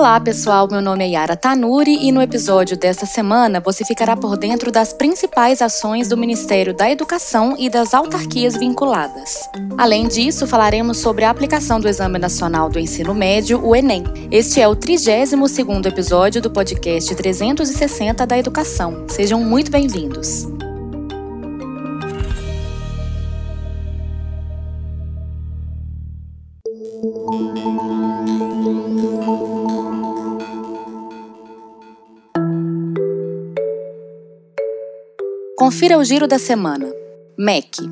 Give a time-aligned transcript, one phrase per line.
[0.00, 0.66] Olá, pessoal.
[0.66, 4.94] Meu nome é Yara Tanuri e no episódio desta semana você ficará por dentro das
[4.94, 9.46] principais ações do Ministério da Educação e das autarquias vinculadas.
[9.76, 14.02] Além disso, falaremos sobre a aplicação do Exame Nacional do Ensino Médio, o Enem.
[14.30, 19.04] Este é o 32º episódio do podcast 360 da Educação.
[19.06, 20.46] Sejam muito bem-vindos.
[35.60, 36.90] Confira o giro da semana.
[37.36, 37.82] MEC.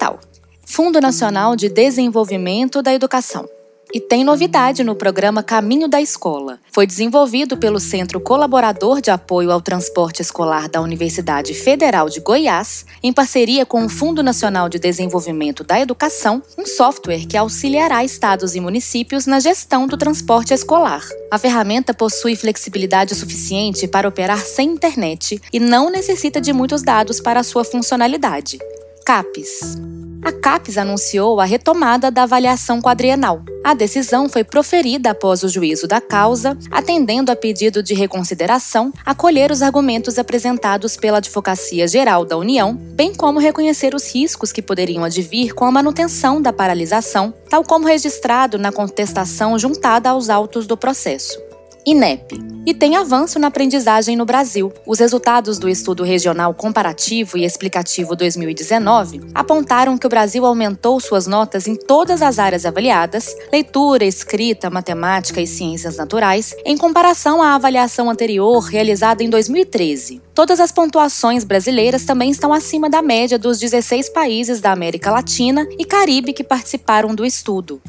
[0.66, 3.47] Fundo Nacional de Desenvolvimento da Educação.
[3.94, 6.58] E tem novidade no programa Caminho da Escola.
[6.72, 12.88] Foi desenvolvido pelo Centro Colaborador de Apoio ao Transporte Escolar da Universidade Federal de Goiás,
[13.03, 18.55] em parceria com o Fundo Nacional de Desenvolvimento da Educação, um software que auxiliará estados
[18.55, 21.08] e municípios na gestão do transporte escolar.
[21.30, 27.21] A ferramenta possui flexibilidade suficiente para operar sem internet e não necessita de muitos dados
[27.21, 28.58] para sua funcionalidade.
[29.04, 29.78] CAPES
[30.23, 33.42] a CAPES anunciou a retomada da avaliação quadrienal.
[33.62, 39.52] A decisão foi proferida após o juízo da causa, atendendo a pedido de reconsideração, acolher
[39.52, 45.04] os argumentos apresentados pela Advocacia Geral da União, bem como reconhecer os riscos que poderiam
[45.04, 50.78] advir com a manutenção da paralisação, tal como registrado na contestação juntada aos autos do
[50.78, 51.38] processo.
[51.86, 52.53] INEP.
[52.66, 54.72] E tem avanço na aprendizagem no Brasil.
[54.88, 61.27] Os resultados do Estudo Regional Comparativo e Explicativo 2019 apontaram que o Brasil aumentou suas
[61.27, 67.54] notas em todas as áreas avaliadas leitura, escrita, matemática e ciências naturais em comparação à
[67.54, 70.21] avaliação anterior realizada em 2013.
[70.33, 75.67] Todas as pontuações brasileiras também estão acima da média dos 16 países da América Latina
[75.77, 77.82] e Caribe que participaram do estudo.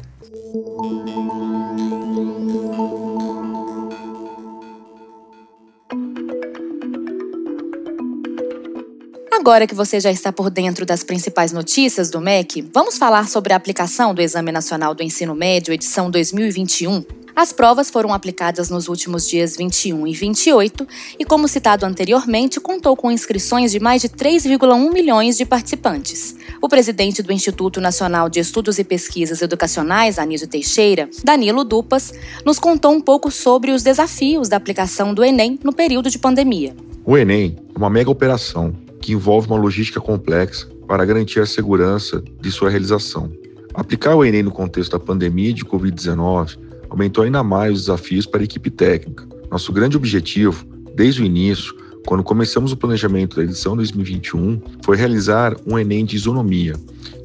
[9.45, 13.53] Agora que você já está por dentro das principais notícias do MEC, vamos falar sobre
[13.53, 17.05] a aplicação do Exame Nacional do Ensino Médio, edição 2021.
[17.35, 20.87] As provas foram aplicadas nos últimos dias 21 e 28
[21.19, 26.35] e, como citado anteriormente, contou com inscrições de mais de 3,1 milhões de participantes.
[26.59, 32.11] O presidente do Instituto Nacional de Estudos e Pesquisas Educacionais, Anísio Teixeira, Danilo Dupas,
[32.43, 36.75] nos contou um pouco sobre os desafios da aplicação do Enem no período de pandemia.
[37.05, 42.23] O Enem é uma mega operação que envolve uma logística complexa para garantir a segurança
[42.41, 43.31] de sua realização.
[43.75, 46.57] Aplicar o Enem no contexto da pandemia de Covid-19
[46.89, 49.27] aumentou ainda mais os desafios para a equipe técnica.
[49.51, 50.65] Nosso grande objetivo,
[50.95, 51.75] desde o início,
[52.07, 56.73] quando começamos o planejamento da edição 2021, foi realizar um Enem de isonomia,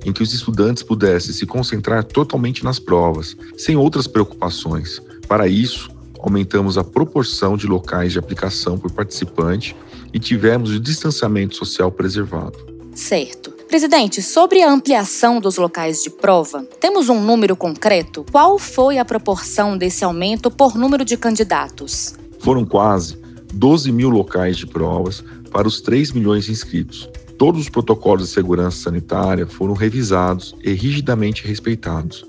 [0.05, 5.01] em que os estudantes pudessem se concentrar totalmente nas provas, sem outras preocupações.
[5.27, 5.89] Para isso,
[6.19, 9.75] aumentamos a proporção de locais de aplicação por participante
[10.13, 12.59] e tivemos o distanciamento social preservado.
[12.95, 13.51] Certo.
[13.69, 18.27] Presidente, sobre a ampliação dos locais de prova, temos um número concreto?
[18.31, 22.15] Qual foi a proporção desse aumento por número de candidatos?
[22.41, 23.17] Foram quase
[23.53, 25.23] 12 mil locais de provas
[25.53, 27.09] para os 3 milhões de inscritos.
[27.41, 32.23] Todos os protocolos de segurança sanitária foram revisados e rigidamente respeitados,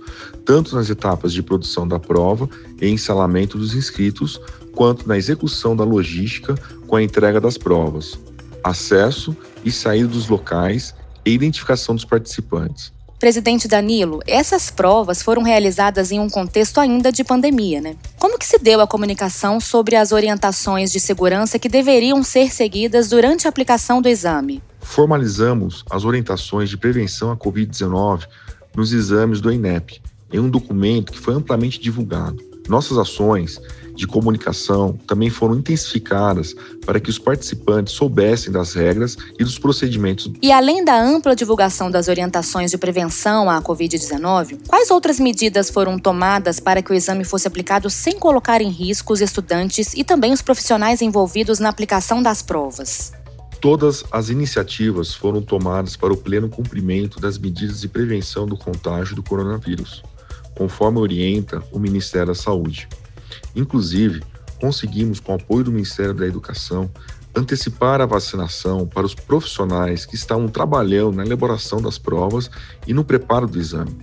[0.45, 2.49] tanto nas etapas de produção da prova
[2.81, 4.39] e ensalamento dos inscritos,
[4.73, 6.55] quanto na execução da logística
[6.88, 8.17] com a entrega das provas,
[8.63, 9.35] acesso
[9.66, 10.95] e saída dos locais
[11.25, 12.93] e identificação dos participantes.
[13.19, 17.97] Presidente Danilo, essas provas foram realizadas em um contexto ainda de pandemia, né?
[18.17, 23.09] Como que se deu a comunicação sobre as orientações de segurança que deveriam ser seguidas
[23.09, 24.64] durante a aplicação do exame?
[24.81, 28.28] Formalizamos as orientações de prevenção à Covid-19
[28.75, 30.01] nos exames do INEP,
[30.31, 32.51] em um documento que foi amplamente divulgado.
[32.67, 33.59] Nossas ações
[33.95, 36.55] de comunicação também foram intensificadas
[36.85, 40.31] para que os participantes soubessem das regras e dos procedimentos.
[40.41, 45.99] E além da ampla divulgação das orientações de prevenção à Covid-19, quais outras medidas foram
[45.99, 50.31] tomadas para que o exame fosse aplicado sem colocar em risco os estudantes e também
[50.31, 53.11] os profissionais envolvidos na aplicação das provas?
[53.61, 59.16] Todas as iniciativas foram tomadas para o pleno cumprimento das medidas de prevenção do contágio
[59.16, 60.02] do coronavírus,
[60.58, 62.90] conforme orienta o Ministério da Saúde.
[63.55, 64.23] Inclusive,
[64.59, 66.90] conseguimos, com o apoio do Ministério da Educação,
[67.35, 72.49] antecipar a vacinação para os profissionais que estavam trabalhando na elaboração das provas
[72.87, 73.96] e no preparo do exame.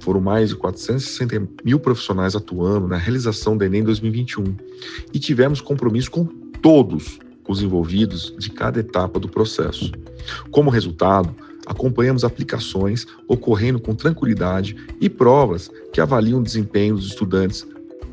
[0.00, 4.56] Foram mais de 460 mil profissionais atuando na realização do Enem 2021
[5.14, 6.24] e tivemos compromisso com
[6.60, 7.20] todos
[7.52, 9.92] os envolvidos de cada etapa do processo.
[10.50, 11.34] Como resultado,
[11.66, 17.66] acompanhamos aplicações ocorrendo com tranquilidade e provas que avaliam o desempenho dos estudantes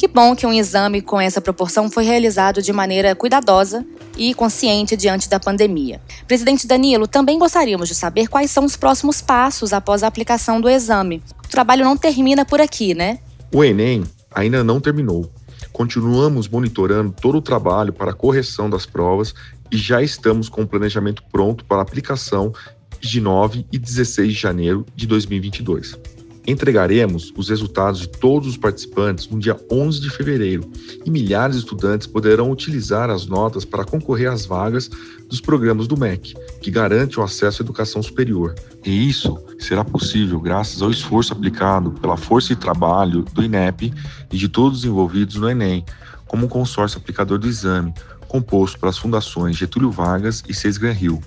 [0.04, 3.86] que bom que um exame com essa proporção foi realizado de maneira cuidadosa
[4.18, 6.02] e consciente diante da pandemia.
[6.28, 10.70] Presidente Danilo, também gostaríamos de saber quais são os próximos passos após a aplicação do
[10.70, 11.24] exame.
[11.46, 13.20] O trabalho não termina por aqui, né?
[13.50, 14.04] O Enem
[14.36, 15.32] ainda não terminou.
[15.74, 19.34] Continuamos monitorando todo o trabalho para a correção das provas
[19.72, 22.54] e já estamos com o planejamento pronto para aplicação
[23.02, 25.98] de 9 e 16 de janeiro de 2022.
[26.46, 30.70] Entregaremos os resultados de todos os participantes no dia 11 de fevereiro
[31.06, 34.90] e milhares de estudantes poderão utilizar as notas para concorrer às vagas
[35.30, 38.54] dos programas do MEC, que garante o acesso à educação superior.
[38.86, 43.94] E isso será possível graças ao esforço aplicado pela força de trabalho do INEP
[44.32, 45.86] e de todos os envolvidos no Enem,
[46.28, 47.94] como o consórcio aplicador do exame,
[48.28, 51.22] composto pelas fundações Getúlio Vargas e Seis Gran Rio,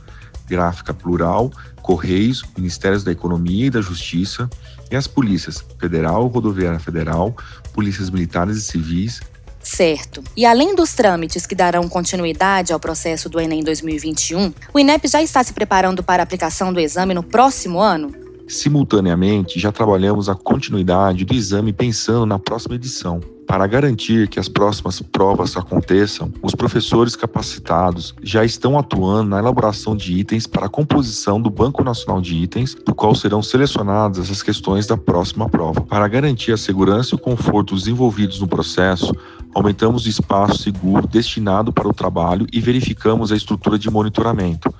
[0.49, 1.51] Gráfica Plural,
[1.83, 4.49] Correios, Ministérios da Economia e da Justiça,
[4.91, 7.35] e as polícias Federal, Rodoviária Federal,
[7.73, 9.21] polícias militares e civis.
[9.61, 10.23] Certo.
[10.37, 15.21] E além dos trâmites que darão continuidade ao processo do Enem 2021, o INEP já
[15.21, 18.26] está se preparando para a aplicação do exame no próximo ano?
[18.49, 23.21] Simultaneamente, já trabalhamos a continuidade do exame pensando na próxima edição.
[23.47, 29.97] Para garantir que as próximas provas aconteçam, os professores capacitados já estão atuando na elaboração
[29.97, 34.43] de itens para a composição do Banco Nacional de Itens, do qual serão selecionadas as
[34.43, 35.81] questões da próxima prova.
[35.81, 39.13] Para garantir a segurança e o conforto dos envolvidos no processo,
[39.55, 44.73] aumentamos o espaço seguro destinado para o trabalho e verificamos a estrutura de monitoramento.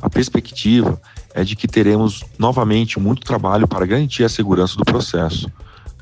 [0.00, 1.00] A perspectiva
[1.34, 5.50] é de que teremos novamente muito trabalho para garantir a segurança do processo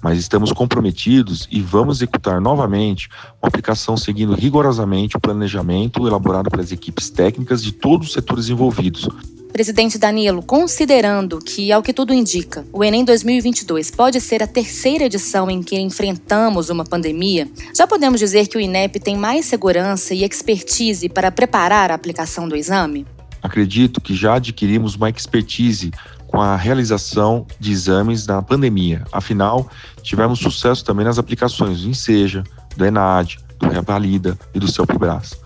[0.02, 3.08] mas estamos comprometidos e vamos executar novamente
[3.40, 9.08] uma aplicação seguindo rigorosamente o planejamento elaborado pelas equipes técnicas de todos os setores envolvidos.
[9.52, 15.04] Presidente Danilo, considerando que, ao que tudo indica, o Enem 2022 pode ser a terceira
[15.04, 17.46] edição em que enfrentamos uma pandemia,
[17.76, 22.48] já podemos dizer que o INEP tem mais segurança e expertise para preparar a aplicação
[22.48, 23.06] do exame?
[23.42, 25.90] Acredito que já adquirimos uma expertise
[26.26, 29.04] com a realização de exames na pandemia.
[29.12, 29.68] Afinal,
[30.02, 32.44] tivemos sucesso também nas aplicações do INSEJA,
[32.76, 35.38] do ENAD, do Revalida e do CELPIBRAS,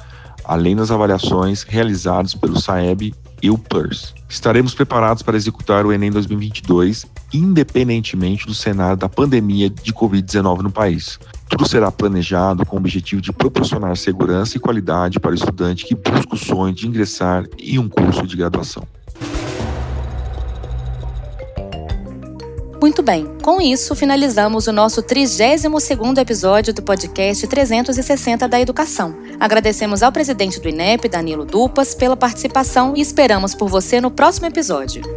[0.44, 4.14] além das avaliações realizadas pelo SAEB e o PLURS.
[4.28, 10.70] Estaremos preparados para executar o Enem 2022, independentemente do cenário da pandemia de Covid-19 no
[10.70, 11.18] país.
[11.48, 15.94] Tudo será planejado com o objetivo de proporcionar segurança e qualidade para o estudante que
[15.94, 18.86] busca o sonho de ingressar em um curso de graduação.
[22.80, 29.16] Muito bem, com isso finalizamos o nosso 32º episódio do podcast 360 da Educação.
[29.40, 34.46] Agradecemos ao presidente do INEP, Danilo Dupas, pela participação e esperamos por você no próximo
[34.46, 35.15] episódio.